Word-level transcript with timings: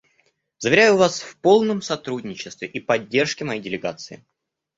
Заверяю 0.57 0.95
вас 0.97 1.19
в 1.21 1.37
полном 1.37 1.83
сотрудничестве 1.83 2.67
и 2.67 2.79
поддержке 2.79 3.45
моей 3.45 3.61
делегации. 3.61 4.25